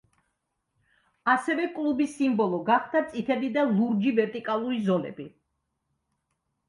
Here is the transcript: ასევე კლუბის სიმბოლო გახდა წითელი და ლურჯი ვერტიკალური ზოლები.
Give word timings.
ასევე 1.33 1.67
კლუბის 1.75 2.15
სიმბოლო 2.21 2.61
გახდა 2.71 3.03
წითელი 3.11 3.53
და 3.59 3.67
ლურჯი 3.75 4.15
ვერტიკალური 4.21 4.81
ზოლები. 4.89 5.31